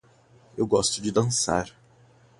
Eu 0.57 0.65
gosto 0.65 0.99
de 0.99 1.11
dançar. 1.11 1.69